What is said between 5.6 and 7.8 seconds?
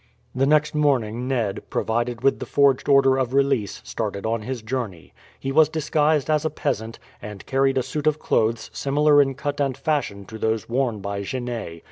disguised as a peasant, and carried